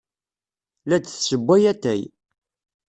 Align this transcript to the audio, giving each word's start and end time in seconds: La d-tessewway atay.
La 0.87 0.97
d-tessewway 0.99 1.63
atay. 1.71 2.01